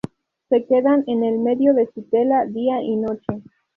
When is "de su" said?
1.75-2.01